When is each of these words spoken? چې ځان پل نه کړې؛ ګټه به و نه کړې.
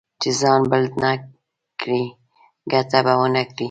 چې 0.21 0.29
ځان 0.39 0.61
پل 0.71 0.83
نه 1.01 1.11
کړې؛ 1.79 2.03
ګټه 2.71 2.99
به 3.05 3.13
و 3.19 3.23
نه 3.35 3.43
کړې. 3.47 3.59